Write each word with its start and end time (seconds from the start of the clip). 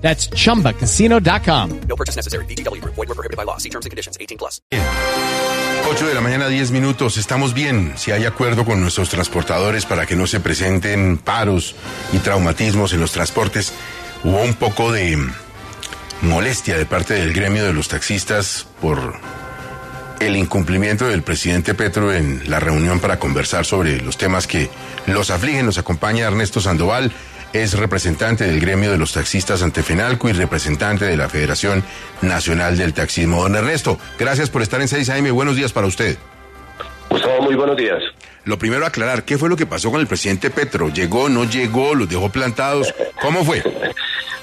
That's 0.00 0.28
chumbacasino.com. 0.30 1.80
No 1.88 1.96
purchase 1.96 2.16
necessary. 2.16 2.44
VGW 2.46 2.80
Group. 2.80 2.94
Void 2.96 3.08
were 3.08 3.14
prohibited 3.14 3.36
by 3.36 3.44
law. 3.44 3.58
See 3.58 3.70
terms 3.70 3.86
and 3.86 3.90
conditions. 3.90 4.16
18 4.20 4.36
plus. 4.38 4.60
8 5.90 6.06
de 6.06 6.14
la 6.14 6.20
mañana, 6.20 6.48
10 6.48 6.70
minutos. 6.70 7.16
Estamos 7.16 7.52
bien. 7.52 7.94
Si 7.96 8.12
hay 8.12 8.24
acuerdo 8.24 8.64
con 8.64 8.80
nuestros 8.80 9.08
transportadores 9.08 9.86
para 9.86 10.06
que 10.06 10.14
no 10.14 10.26
se 10.26 10.38
presenten 10.38 11.18
paros 11.18 11.74
y 12.12 12.18
traumatismos 12.18 12.92
en 12.92 13.00
los 13.00 13.12
transportes, 13.12 13.72
hubo 14.22 14.40
un 14.42 14.54
poco 14.54 14.92
de 14.92 15.18
molestia 16.22 16.76
de 16.78 16.86
parte 16.86 17.14
del 17.14 17.32
gremio 17.32 17.64
de 17.64 17.72
los 17.72 17.88
taxistas 17.88 18.66
por 18.80 19.18
el 20.20 20.36
incumplimiento 20.36 21.08
del 21.08 21.22
presidente 21.22 21.74
Petro 21.74 22.12
en 22.12 22.48
la 22.48 22.60
reunión 22.60 23.00
para 23.00 23.18
conversar 23.18 23.64
sobre 23.64 24.00
los 24.00 24.18
temas 24.18 24.46
que 24.46 24.70
los 25.06 25.30
afligen. 25.30 25.66
Nos 25.66 25.78
acompaña 25.78 26.26
Ernesto 26.26 26.60
Sandoval, 26.60 27.10
es 27.52 27.78
representante 27.78 28.44
del 28.44 28.60
gremio 28.60 28.90
de 28.90 28.98
los 28.98 29.12
taxistas 29.12 29.62
ante 29.62 29.82
Fenalco 29.82 30.28
y 30.28 30.32
representante 30.32 31.04
de 31.04 31.16
la 31.16 31.28
Federación 31.28 31.82
Nacional 32.22 32.76
del 32.76 32.94
Taxismo. 32.94 33.42
Don 33.42 33.56
Ernesto, 33.56 33.98
gracias 34.18 34.50
por 34.50 34.62
estar 34.62 34.80
en 34.80 34.88
6 34.88 35.10
AM. 35.10 35.32
Buenos 35.32 35.56
días 35.56 35.72
para 35.72 35.86
usted. 35.86 36.16
Gustavo, 37.08 37.42
muy 37.42 37.54
buenos 37.56 37.76
días. 37.76 38.02
Lo 38.44 38.58
primero 38.58 38.86
aclarar, 38.86 39.24
¿qué 39.24 39.36
fue 39.36 39.48
lo 39.48 39.56
que 39.56 39.66
pasó 39.66 39.90
con 39.90 40.00
el 40.00 40.06
presidente 40.06 40.50
Petro? 40.50 40.88
¿Llegó, 40.88 41.28
no 41.28 41.44
llegó, 41.44 41.94
los 41.94 42.08
dejó 42.08 42.30
plantados? 42.30 42.94
¿Cómo 43.20 43.44
fue? 43.44 43.62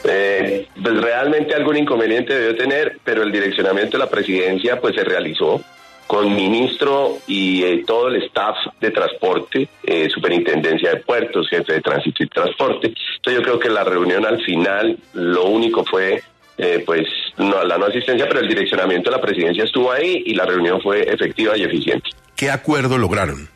Eh, 0.09 0.67
pues 0.81 1.01
realmente 1.01 1.53
algún 1.53 1.75
inconveniente 1.75 2.33
debió 2.33 2.55
tener, 2.55 2.97
pero 3.03 3.23
el 3.23 3.31
direccionamiento 3.31 3.97
de 3.97 4.05
la 4.05 4.09
presidencia 4.09 4.79
pues 4.79 4.95
se 4.95 5.03
realizó 5.03 5.61
con 6.07 6.33
ministro 6.33 7.17
y 7.27 7.63
eh, 7.63 7.83
todo 7.85 8.07
el 8.07 8.23
staff 8.23 8.55
de 8.79 8.91
transporte, 8.91 9.67
eh, 9.83 10.09
superintendencia 10.09 10.91
de 10.91 10.97
puertos, 11.01 11.49
jefe 11.49 11.73
de 11.73 11.81
tránsito 11.81 12.23
y 12.23 12.27
transporte. 12.27 12.87
Entonces 12.87 13.33
yo 13.35 13.41
creo 13.41 13.59
que 13.59 13.69
la 13.69 13.83
reunión 13.83 14.25
al 14.25 14.41
final 14.43 14.97
lo 15.13 15.45
único 15.45 15.83
fue 15.83 16.23
eh, 16.57 16.81
pues 16.85 17.05
no, 17.37 17.63
la 17.63 17.77
no 17.77 17.85
asistencia, 17.85 18.27
pero 18.27 18.39
el 18.39 18.47
direccionamiento 18.47 19.11
de 19.11 19.17
la 19.17 19.21
presidencia 19.21 19.63
estuvo 19.63 19.91
ahí 19.91 20.23
y 20.25 20.33
la 20.33 20.45
reunión 20.45 20.81
fue 20.81 21.01
efectiva 21.01 21.55
y 21.57 21.63
eficiente. 21.63 22.09
¿Qué 22.35 22.49
acuerdo 22.49 22.97
lograron? 22.97 23.49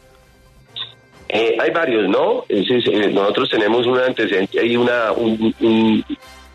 Eh, 1.30 1.56
hay 1.60 1.72
varios, 1.72 2.10
¿no? 2.10 2.44
Es, 2.50 2.70
es, 2.70 2.86
eh, 2.88 3.10
nosotros 3.12 3.50
tenemos 3.50 3.88
un 3.88 3.98
antecedente, 3.98 4.60
hay 4.60 4.76
una, 4.76 5.14
un, 5.14 5.56
un, 5.62 6.06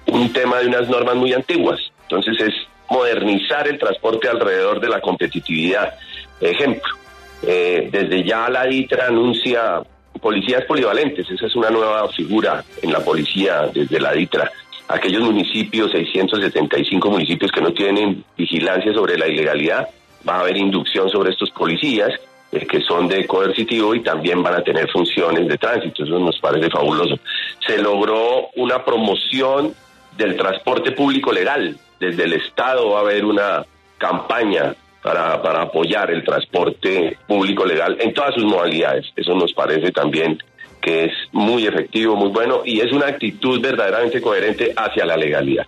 un 0.07 0.33
tema 0.33 0.59
de 0.59 0.67
unas 0.69 0.89
normas 0.89 1.17
muy 1.17 1.33
antiguas. 1.33 1.81
Entonces 2.03 2.37
es 2.41 2.55
modernizar 2.91 3.67
el 3.69 3.79
transporte 3.79 4.29
alrededor 4.29 4.81
de 4.81 4.89
la 4.89 5.01
competitividad. 5.01 5.95
Ejemplo, 6.41 6.95
eh, 7.43 7.89
desde 7.91 8.25
ya 8.25 8.49
la 8.49 8.65
DITRA 8.65 9.07
anuncia 9.09 9.83
policías 10.21 10.65
polivalentes, 10.65 11.31
esa 11.31 11.47
es 11.47 11.55
una 11.57 11.71
nueva 11.71 12.09
figura 12.09 12.65
en 12.83 12.93
la 12.93 13.01
policía 13.01 13.69
desde 13.73 14.01
la 14.01 14.13
DITRA. 14.13 14.51
Aquellos 14.89 15.23
municipios, 15.23 15.91
675 15.91 17.11
municipios 17.11 17.51
que 17.51 17.61
no 17.61 17.73
tienen 17.73 18.25
vigilancia 18.37 18.93
sobre 18.93 19.19
la 19.19 19.27
ilegalidad, 19.27 19.89
va 20.29 20.37
a 20.37 20.41
haber 20.41 20.57
inducción 20.57 21.11
sobre 21.11 21.31
estos 21.31 21.51
policías 21.51 22.11
eh, 22.53 22.67
que 22.67 22.81
son 22.81 23.09
de 23.09 23.27
coercitivo 23.27 23.95
y 23.95 24.03
también 24.03 24.43
van 24.43 24.55
a 24.55 24.63
tener 24.63 24.89
funciones 24.91 25.49
de 25.49 25.59
tránsito, 25.59 26.05
eso 26.05 26.19
nos 26.19 26.39
parece 26.39 26.71
fabuloso. 26.71 27.19
Se 27.67 27.79
logró 27.79 28.49
una 28.55 28.85
promoción 28.85 29.75
del 30.17 30.37
transporte 30.37 30.93
público 30.93 31.33
legal, 31.33 31.77
desde 32.01 32.25
el 32.25 32.35
Estado 32.35 32.91
va 32.91 32.99
a 32.99 33.03
haber 33.03 33.25
una 33.25 33.65
campaña 33.99 34.75
para, 35.03 35.41
para 35.41 35.63
apoyar 35.63 36.11
el 36.11 36.25
transporte 36.25 37.17
público 37.27 37.65
legal 37.65 37.97
en 38.01 38.13
todas 38.13 38.35
sus 38.35 38.45
modalidades. 38.45 39.07
Eso 39.17 39.35
nos 39.35 39.53
parece 39.53 39.93
también 39.93 40.39
que 40.81 41.07
es 41.07 41.13
muy 41.33 41.67
efectivo, 41.67 42.15
muy 42.15 42.29
bueno 42.29 42.63
y 42.65 42.81
es 42.81 42.93
una 42.93 43.07
actitud 43.07 43.61
verdaderamente 43.61 44.21
coherente 44.21 44.73
hacia 44.77 45.05
la 45.05 45.17
legalidad. 45.17 45.67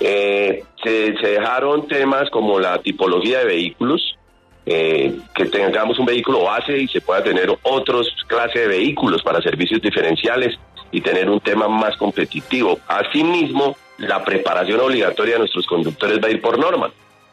Eh, 0.00 0.62
se, 0.82 1.12
dejaron 1.12 1.88
temas 1.88 2.30
como 2.30 2.58
la 2.58 2.78
tipología 2.78 3.40
de 3.40 3.44
vehículos, 3.46 4.16
eh, 4.64 5.14
que 5.34 5.46
tengamos 5.46 5.98
un 5.98 6.06
vehículo 6.06 6.44
base 6.44 6.76
y 6.78 6.88
se 6.88 7.00
pueda 7.00 7.22
tener 7.22 7.54
otros 7.62 8.08
clases 8.26 8.62
de 8.62 8.68
vehículos 8.68 9.22
para 9.22 9.40
servicios 9.40 9.80
diferenciales 9.80 10.58
y 10.90 11.00
tener 11.00 11.28
un 11.28 11.40
tema 11.40 11.68
más 11.68 11.96
competitivo. 11.96 12.78
Asimismo, 12.88 13.76
la 13.98 14.24
preparación 14.24 14.80
obligatoria 14.80 15.34
de 15.34 15.40
nuestros 15.40 15.66
conductores 15.66 16.18
va 16.22 16.28
a 16.28 16.30
ir 16.30 16.40
por 16.40 16.58
norma. 16.58 16.90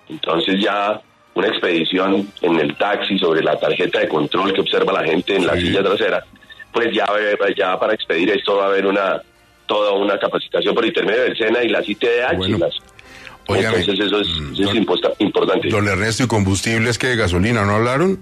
Entonces 0.09 0.55
ya 0.61 1.01
una 1.33 1.47
expedición 1.47 2.27
en 2.41 2.59
el 2.59 2.75
taxi 2.77 3.17
sobre 3.17 3.41
la 3.41 3.59
tarjeta 3.59 3.99
de 3.99 4.07
control 4.07 4.53
que 4.53 4.61
observa 4.61 4.93
la 4.93 5.03
gente 5.03 5.35
en 5.35 5.47
la 5.47 5.53
sí. 5.53 5.61
silla 5.61 5.83
trasera, 5.83 6.23
pues 6.71 6.93
ya, 6.93 7.07
ya 7.57 7.79
para 7.79 7.93
expedir 7.93 8.29
esto 8.29 8.57
va 8.57 8.65
a 8.65 8.67
haber 8.67 8.85
una 8.85 9.21
toda 9.65 9.93
una 9.93 10.19
capacitación 10.19 10.75
por 10.75 10.85
intermedio 10.85 11.23
del 11.23 11.37
SENA 11.37 11.63
y 11.63 11.69
las 11.69 11.87
ITDH. 11.87 12.37
Bueno. 12.37 12.57
Las, 12.57 12.75
Entonces 13.47 13.99
eso 13.99 14.19
es, 14.19 14.27
eso 14.27 14.69
es 14.69 14.75
imposta, 14.75 15.11
importante. 15.19 15.69
Don 15.69 15.87
Ernesto, 15.87 16.23
¿y 16.23 16.27
combustibles 16.27 16.97
que 16.97 17.07
de 17.07 17.15
gasolina 17.15 17.65
no 17.65 17.75
hablaron? 17.75 18.19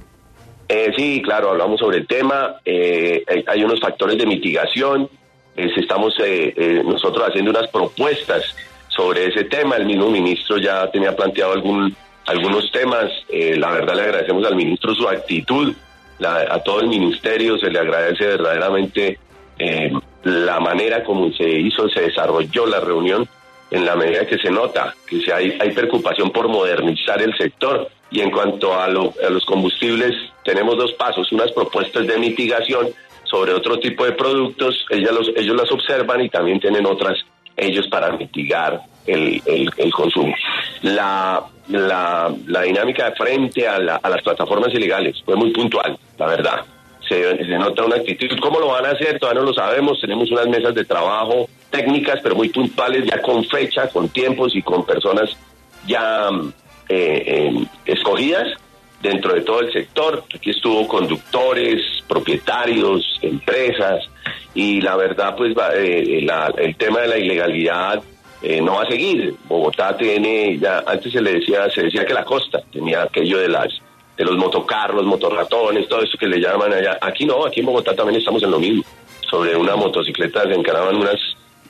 Eh, 0.68 0.92
sí, 0.96 1.22
claro, 1.24 1.50
hablamos 1.50 1.80
sobre 1.80 1.98
el 1.98 2.08
tema. 2.08 2.56
Eh, 2.64 3.24
hay, 3.28 3.44
hay, 3.48 3.64
unos 3.64 3.82
factores 3.82 4.18
de 4.18 4.26
mitigación. 4.26 5.10
Eh, 5.66 5.72
estamos 5.78 6.16
nosotros 6.86 7.28
haciendo 7.28 7.52
unas 7.52 7.68
propuestas 7.70 8.44
sobre 8.88 9.28
ese 9.28 9.46
tema. 9.46 9.78
El 9.78 9.86
mismo 9.86 10.10
ministro 10.10 10.58
ya 10.58 10.90
tenía 10.92 11.16
planteado 11.16 11.54
algún, 11.54 11.96
algunos 12.28 12.72
temas. 12.72 13.10
la 13.30 13.72
verdad 13.72 13.96
le 13.96 14.02
agradecemos 14.02 14.46
al 14.46 14.56
ministro 14.56 14.94
su 14.96 15.08
actitud. 15.08 15.74
A 16.24 16.60
todo 16.60 16.82
el 16.82 16.88
ministerio 16.88 17.58
se 17.58 17.72
le 17.72 17.80
agradece 17.80 18.26
verdaderamente 18.26 19.18
la 20.24 20.60
manera 20.60 21.04
como 21.04 21.32
se 21.34 21.50
hizo, 21.50 21.90
se 21.90 22.02
desarrolló 22.02 22.66
la 22.66 22.80
reunión 22.80 23.28
en 23.72 23.86
la 23.86 23.96
medida 23.96 24.26
que 24.26 24.38
se 24.38 24.52
nota 24.52 24.94
que 25.08 25.22
si 25.22 25.32
hay, 25.32 25.58
hay 25.60 25.72
preocupación 25.72 26.30
por 26.32 26.48
modernizar 26.50 27.22
el 27.22 27.36
sector. 27.38 27.90
Y 28.12 28.22
en 28.22 28.30
cuanto 28.30 28.78
a, 28.78 28.88
lo, 28.88 29.14
a, 29.26 29.30
los 29.30 29.46
combustibles, 29.46 30.14
tenemos 30.44 30.78
dos 30.78 30.94
pasos, 30.94 31.32
unas 31.32 31.52
propuestas 31.52 32.06
de 32.06 32.18
mitigación 32.18 32.90
sobre 33.24 33.54
otro 33.54 33.80
tipo 33.80 34.04
de 34.06 34.12
productos, 34.12 34.86
ellos, 34.90 35.12
los, 35.12 35.32
ellos 35.36 35.56
las 35.56 35.72
observan 35.72 36.22
y 36.22 36.30
también 36.30 36.60
tienen 36.60 36.86
otras 36.86 37.18
ellos 37.56 37.88
para 37.88 38.12
mitigar 38.18 38.82
el, 39.08 39.42
consumo. 39.94 40.34
La, 40.82 41.42
la, 41.70 42.62
dinámica 42.64 43.10
de 43.10 43.16
frente 43.16 43.68
a, 43.68 43.80
la, 43.80 43.96
a 43.96 44.10
las 44.10 44.22
plataformas 44.22 44.74
ilegales 44.74 45.22
fue 45.24 45.36
muy 45.36 45.52
puntual, 45.52 45.98
la 46.18 46.26
verdad. 46.28 46.66
Se, 47.08 47.38
se, 47.38 47.58
nota 47.58 47.86
una 47.86 47.98
actitud. 47.98 48.28
¿Cómo 48.42 48.60
lo 48.60 48.68
van 48.68 48.86
a 48.86 48.92
hacer? 48.92 49.20
Todavía 49.20 49.42
no 49.42 49.48
lo 49.48 49.54
sabemos. 49.54 50.00
Tenemos 50.00 50.32
unas 50.32 50.48
mesas 50.48 50.74
de 50.74 50.86
trabajo 50.86 51.50
técnicas, 51.70 52.20
pero 52.22 52.36
muy 52.36 52.50
puntuales, 52.50 53.06
ya 53.06 53.22
con 53.22 53.44
fecha, 53.46 53.88
con 53.90 54.10
tiempos 54.10 54.56
y 54.56 54.62
con 54.62 54.86
personas 54.86 55.36
ya 55.88 56.30
eh, 56.90 57.24
eh, 57.26 57.66
escogidas 57.86 58.48
dentro 59.02 59.34
de 59.34 59.42
todo 59.42 59.62
el 59.62 59.72
sector. 59.72 60.24
Aquí 60.34 60.52
estuvo 60.52 60.88
conductores, 60.88 61.82
propietarios, 62.08 63.20
empresas, 63.22 64.04
y 64.54 64.82
la 64.82 64.96
verdad, 64.96 65.36
pues 65.36 65.56
eh, 65.74 66.22
la, 66.24 66.54
el 66.58 66.76
tema 66.76 67.02
de 67.02 67.08
la 67.08 67.18
ilegalidad 67.18 68.04
no 68.64 68.76
va 68.76 68.84
a 68.84 68.88
seguir. 68.88 69.36
Bogotá 69.48 69.96
tiene, 69.96 70.58
ya 70.58 70.84
antes 70.88 71.12
se 71.12 71.22
le 71.22 71.34
decía, 71.34 71.70
se 71.70 71.84
decía 71.84 72.06
que 72.06 72.14
la 72.14 72.26
costa 72.26 72.60
tenía 72.72 73.04
aquello 73.04 73.38
de 73.38 73.48
las 73.48 73.70
de 74.18 74.26
los 74.26 74.38
motocarros, 74.38 75.04
motorratones, 75.06 75.88
todo 75.88 76.04
eso 76.04 76.18
que 76.18 76.28
le 76.28 76.40
llaman 76.40 76.74
allá. 76.74 76.98
Aquí 77.02 77.26
no, 77.26 77.46
aquí 77.46 77.62
en 77.62 77.66
Bogotá 77.66 77.96
también 77.96 78.20
estamos 78.20 78.44
en 78.44 78.52
lo 78.52 78.60
mismo. 78.60 78.84
Sobre 79.30 79.56
una 79.56 79.76
motocicleta 79.76 80.44
se 80.44 80.54
encaraban 80.54 80.96
unas, 80.98 81.20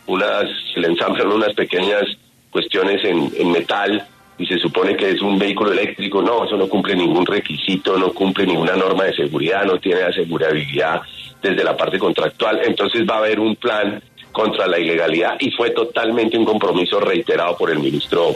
unas, 0.07 0.43
se 0.73 0.79
le 0.79 0.87
ensamblan 0.87 1.31
unas 1.31 1.53
pequeñas 1.53 2.03
cuestiones 2.49 3.03
en, 3.05 3.31
en 3.37 3.51
metal 3.51 4.05
y 4.41 4.47
se 4.47 4.57
supone 4.57 4.95
que 4.97 5.11
es 5.11 5.21
un 5.21 5.37
vehículo 5.37 5.71
eléctrico. 5.71 6.21
No, 6.21 6.45
eso 6.45 6.57
no 6.57 6.67
cumple 6.67 6.95
ningún 6.95 7.25
requisito, 7.25 7.97
no 7.97 8.11
cumple 8.11 8.47
ninguna 8.47 8.75
norma 8.75 9.03
de 9.03 9.15
seguridad, 9.15 9.63
no 9.65 9.79
tiene 9.79 10.01
asegurabilidad 10.01 11.01
desde 11.41 11.63
la 11.63 11.77
parte 11.77 11.99
contractual. 11.99 12.59
Entonces 12.65 13.07
va 13.07 13.15
a 13.15 13.19
haber 13.19 13.39
un 13.39 13.55
plan 13.55 14.01
contra 14.31 14.65
la 14.65 14.79
ilegalidad 14.79 15.35
y 15.39 15.51
fue 15.51 15.69
totalmente 15.71 16.37
un 16.37 16.45
compromiso 16.45 16.99
reiterado 16.99 17.55
por 17.55 17.69
el 17.69 17.79
ministro 17.79 18.35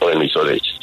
o 0.00 0.08
el 0.10 0.18
ministro 0.18 0.44
de 0.44 0.56
Hechos. 0.56 0.80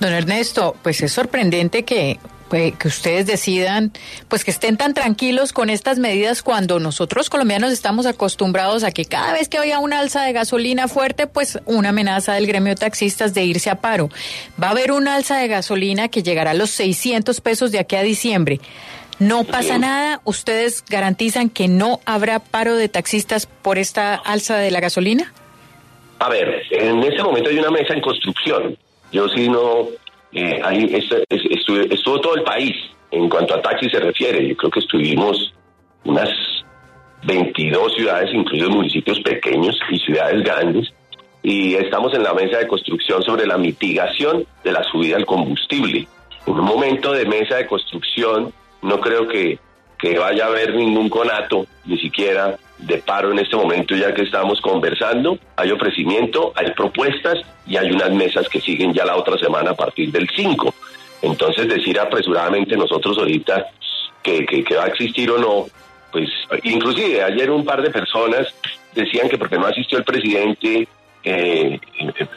Don 0.00 0.12
Ernesto, 0.12 0.76
pues 0.82 1.02
es 1.02 1.12
sorprendente 1.12 1.84
que 1.84 2.18
que 2.48 2.88
ustedes 2.88 3.26
decidan, 3.26 3.92
pues 4.28 4.44
que 4.44 4.50
estén 4.50 4.76
tan 4.76 4.94
tranquilos 4.94 5.52
con 5.52 5.70
estas 5.70 5.98
medidas 5.98 6.42
cuando 6.42 6.80
nosotros 6.80 7.30
colombianos 7.30 7.72
estamos 7.72 8.06
acostumbrados 8.06 8.84
a 8.84 8.90
que 8.90 9.04
cada 9.04 9.32
vez 9.32 9.48
que 9.48 9.58
haya 9.58 9.78
una 9.78 10.00
alza 10.00 10.22
de 10.22 10.32
gasolina 10.32 10.88
fuerte, 10.88 11.26
pues 11.26 11.58
una 11.66 11.90
amenaza 11.90 12.34
del 12.34 12.46
gremio 12.46 12.74
de 12.74 12.80
taxistas 12.80 13.34
de 13.34 13.44
irse 13.44 13.70
a 13.70 13.80
paro. 13.80 14.08
Va 14.62 14.68
a 14.68 14.70
haber 14.70 14.92
una 14.92 15.14
alza 15.14 15.38
de 15.38 15.48
gasolina 15.48 16.08
que 16.08 16.22
llegará 16.22 16.52
a 16.52 16.54
los 16.54 16.70
600 16.70 17.40
pesos 17.40 17.72
de 17.72 17.78
aquí 17.78 17.96
a 17.96 18.02
diciembre. 18.02 18.60
No 19.18 19.42
pasa 19.42 19.78
nada, 19.78 20.20
ustedes 20.24 20.84
garantizan 20.88 21.50
que 21.50 21.66
no 21.66 22.00
habrá 22.06 22.38
paro 22.38 22.76
de 22.76 22.88
taxistas 22.88 23.46
por 23.46 23.76
esta 23.76 24.14
alza 24.14 24.56
de 24.56 24.70
la 24.70 24.78
gasolina? 24.78 25.32
A 26.20 26.28
ver, 26.28 26.62
en 26.70 27.02
este 27.02 27.22
momento 27.22 27.50
hay 27.50 27.58
una 27.58 27.70
mesa 27.70 27.94
en 27.94 28.00
construcción. 28.00 28.78
Yo 29.10 29.28
sí 29.28 29.48
no 29.48 29.88
eh, 30.32 30.60
ahí 30.62 30.94
estuvo, 31.30 32.20
todo 32.20 32.36
el 32.36 32.42
país 32.42 32.74
en 33.10 33.28
cuanto 33.28 33.54
a 33.54 33.62
taxis 33.62 33.90
se 33.90 34.00
refiere. 34.00 34.46
Yo 34.46 34.56
creo 34.56 34.70
que 34.70 34.80
estuvimos 34.80 35.54
unas 36.04 36.28
22 37.24 37.94
ciudades, 37.94 38.32
incluidos 38.32 38.70
municipios 38.70 39.20
pequeños 39.20 39.78
y 39.90 39.98
ciudades 39.98 40.42
grandes, 40.42 40.92
y 41.42 41.74
estamos 41.74 42.14
en 42.14 42.22
la 42.22 42.34
mesa 42.34 42.58
de 42.58 42.66
construcción 42.66 43.22
sobre 43.22 43.46
la 43.46 43.56
mitigación 43.56 44.44
de 44.64 44.72
la 44.72 44.82
subida 44.84 45.16
del 45.16 45.26
combustible. 45.26 46.06
En 46.46 46.54
un 46.54 46.64
momento 46.64 47.12
de 47.12 47.26
mesa 47.26 47.56
de 47.56 47.66
construcción, 47.66 48.52
no 48.82 49.00
creo 49.00 49.26
que, 49.28 49.58
que 49.98 50.18
vaya 50.18 50.44
a 50.44 50.48
haber 50.48 50.74
ningún 50.74 51.08
conato, 51.08 51.66
ni 51.84 51.98
siquiera 51.98 52.56
de 52.78 52.98
paro 52.98 53.32
en 53.32 53.40
este 53.40 53.56
momento, 53.56 53.96
ya 53.96 54.14
que 54.14 54.22
estamos 54.22 54.60
conversando. 54.60 55.38
Hay 55.56 55.70
ofrecimiento, 55.72 56.52
hay 56.54 56.70
propuestas 56.72 57.38
y 57.66 57.76
hay 57.76 57.90
unas 57.90 58.12
mesas 58.12 58.48
que 58.48 58.60
siguen 58.60 58.94
ya 58.94 59.04
la 59.04 59.16
otra 59.16 59.36
semana 59.36 59.72
a 59.72 59.74
partir 59.74 60.12
del 60.12 60.28
5. 60.34 60.74
Entonces, 61.22 61.68
decir 61.68 61.98
apresuradamente 61.98 62.76
nosotros 62.76 63.18
ahorita 63.18 63.66
que, 64.22 64.46
que, 64.46 64.76
va 64.76 64.84
a 64.84 64.88
existir 64.88 65.30
o 65.30 65.38
no, 65.38 65.66
pues 66.12 66.28
inclusive 66.62 67.22
ayer 67.22 67.50
un 67.50 67.64
par 67.64 67.82
de 67.82 67.90
personas 67.90 68.54
decían 68.94 69.28
que 69.28 69.38
porque 69.38 69.58
no 69.58 69.66
asistió 69.66 69.98
el 69.98 70.04
presidente 70.04 70.86
eh, 71.24 71.80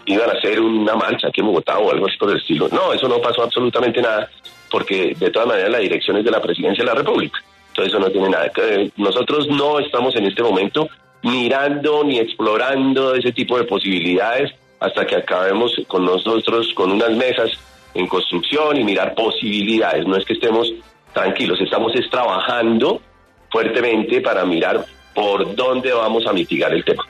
iban 0.06 0.30
a 0.30 0.34
hacer 0.34 0.60
una 0.60 0.96
marcha 0.96 1.28
aquí 1.28 1.42
en 1.42 1.48
Bogotá 1.48 1.78
o 1.78 1.92
algo 1.92 2.08
así 2.08 2.18
por 2.18 2.32
el 2.32 2.38
estilo. 2.38 2.68
No, 2.70 2.94
eso 2.94 3.08
no 3.08 3.22
pasó 3.22 3.44
absolutamente 3.44 4.02
nada, 4.02 4.30
porque 4.70 5.16
de 5.18 5.30
todas 5.30 5.48
maneras 5.48 5.72
la 5.72 5.80
dirección 5.80 6.18
es 6.18 6.26
de 6.26 6.32
la 6.32 6.42
presidencia 6.42 6.84
de 6.84 6.90
la 6.90 6.96
República. 6.96 7.40
Entonces 7.72 7.94
eso 7.94 8.00
no 8.00 8.12
tiene 8.12 8.30
nada. 8.30 8.52
Nosotros 8.98 9.48
no 9.48 9.80
estamos 9.80 10.16
en 10.16 10.26
este 10.26 10.44
momento 10.44 10.88
mirando 11.24 12.04
ni 12.04 12.20
explorando 12.20 13.16
ese 13.16 13.32
tipo 13.32 13.58
de 13.58 13.64
posibilidades 13.64 14.52
hasta 14.80 15.06
que 15.06 15.16
acabemos 15.16 15.72
con 15.88 16.06
nosotros 16.06 16.74
con 16.76 16.92
unas 16.92 17.12
mesas 17.12 17.52
en 17.94 18.08
construcción 18.08 18.78
y 18.78 18.84
mirar 18.84 19.14
posibilidades. 19.16 20.06
No 20.06 20.18
es 20.18 20.26
que 20.26 20.34
estemos 20.34 20.72
tranquilos, 21.14 21.60
estamos 21.62 21.94
es 21.96 22.10
trabajando 22.10 23.02
fuertemente 23.50 24.22
para 24.22 24.46
mirar 24.46 24.86
por 25.14 25.56
dónde 25.56 25.92
vamos 25.92 26.26
a 26.26 26.34
mitigar 26.34 26.74
el 26.74 26.84
tema. 26.84 27.04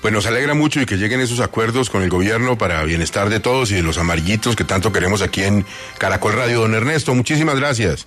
Pues 0.00 0.12
nos 0.12 0.26
alegra 0.26 0.52
mucho 0.52 0.82
y 0.82 0.86
que 0.86 0.96
lleguen 0.96 1.20
esos 1.20 1.40
acuerdos 1.40 1.88
con 1.88 2.02
el 2.02 2.10
gobierno 2.10 2.58
para 2.58 2.84
bienestar 2.84 3.30
de 3.30 3.40
todos 3.40 3.70
y 3.70 3.76
de 3.76 3.82
los 3.82 3.96
amarillitos 3.96 4.54
que 4.54 4.64
tanto 4.64 4.92
queremos 4.92 5.22
aquí 5.22 5.42
en 5.42 5.64
Caracol 5.96 6.34
Radio. 6.34 6.60
Don 6.60 6.74
Ernesto, 6.74 7.14
muchísimas 7.14 7.58
gracias. 7.58 8.06